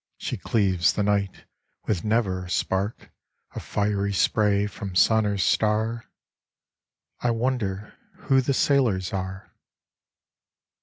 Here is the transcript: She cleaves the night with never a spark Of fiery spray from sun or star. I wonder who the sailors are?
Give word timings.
She 0.17 0.35
cleaves 0.35 0.93
the 0.93 1.03
night 1.03 1.45
with 1.85 2.03
never 2.03 2.45
a 2.45 2.49
spark 2.49 3.11
Of 3.53 3.61
fiery 3.61 4.13
spray 4.13 4.65
from 4.65 4.95
sun 4.95 5.27
or 5.27 5.37
star. 5.37 6.05
I 7.19 7.29
wonder 7.29 7.93
who 8.15 8.41
the 8.41 8.55
sailors 8.55 9.13
are? 9.13 9.51